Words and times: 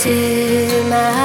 To 0.00 0.82
my 0.88 1.19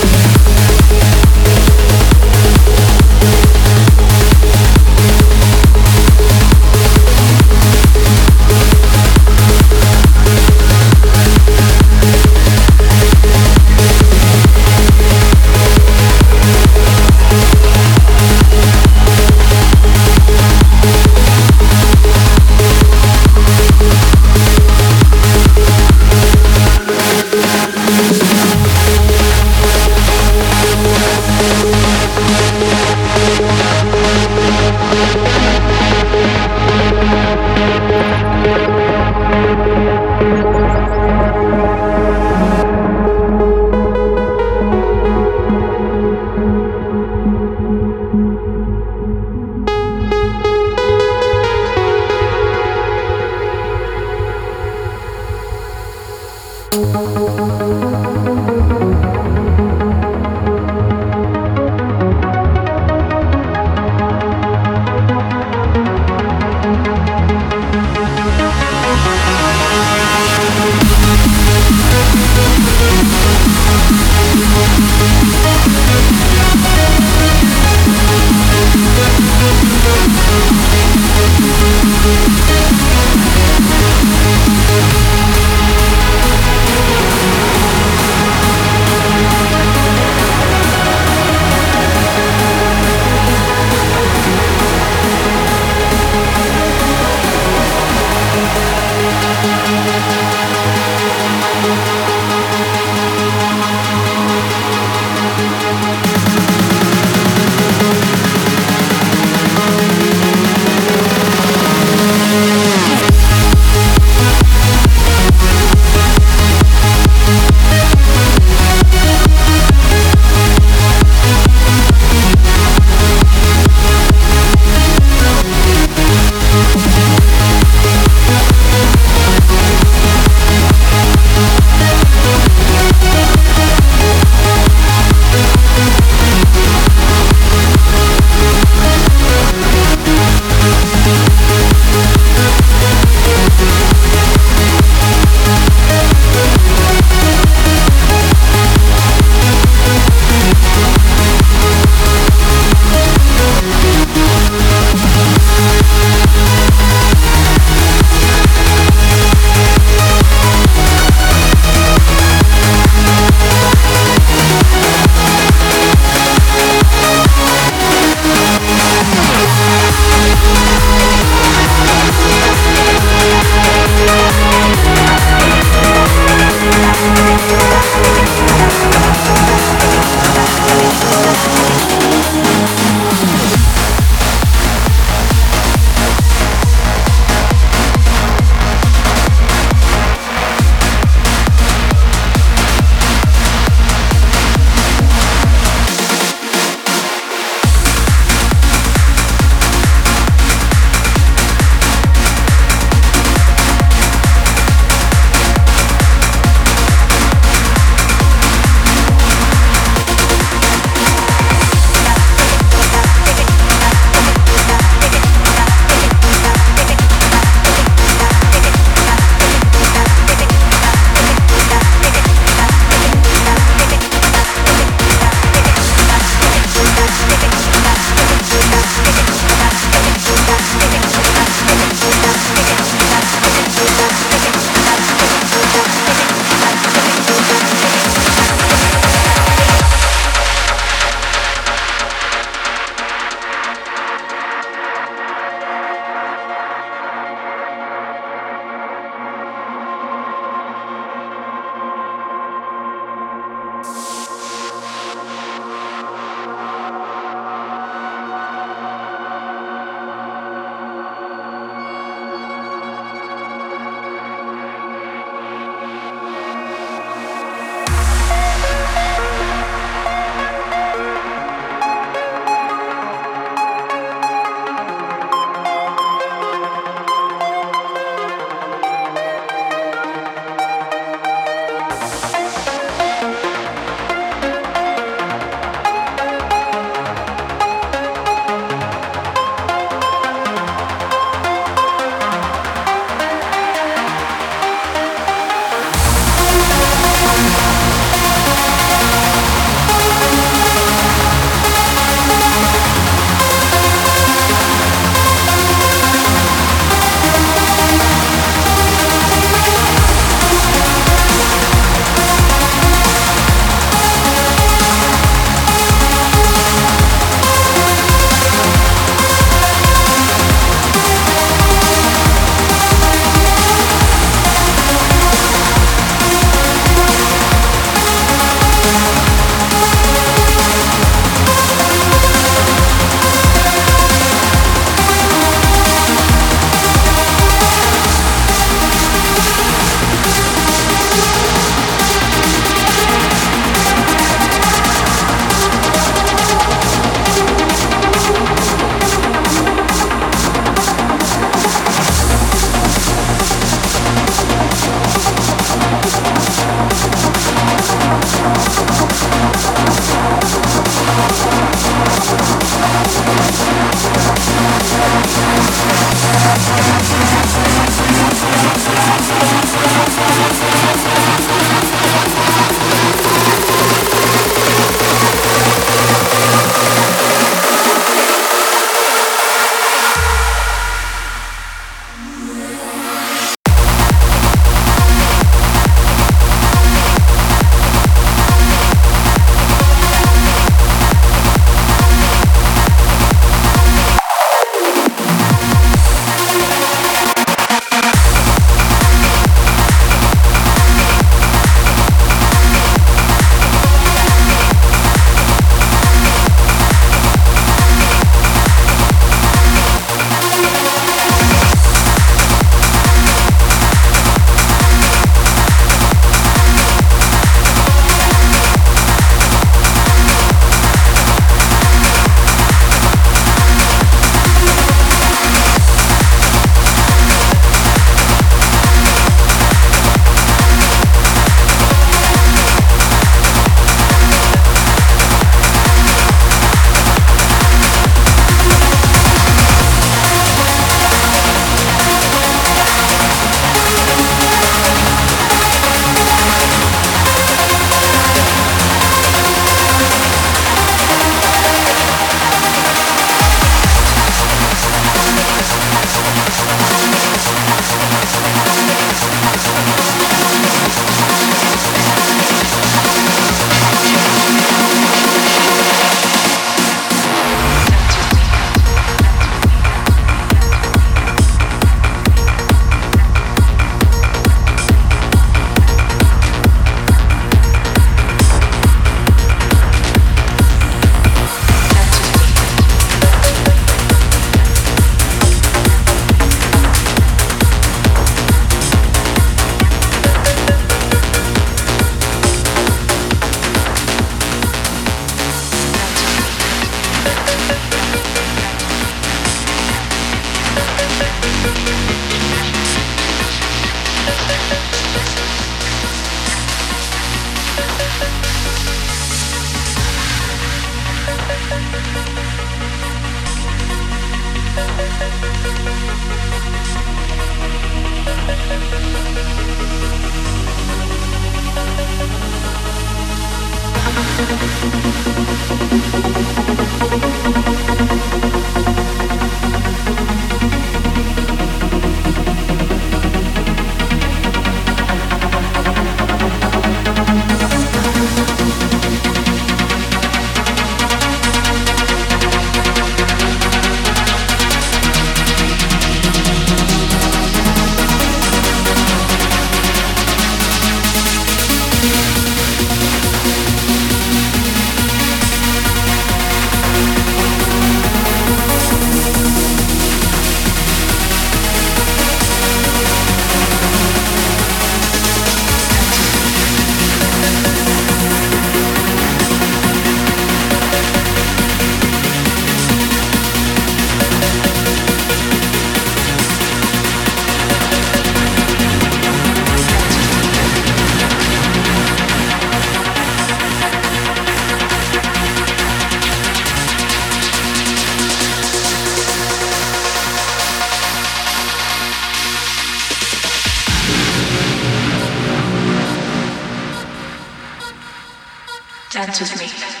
Dance 599.25 599.39
with 599.39 599.59
me. 599.59 600.00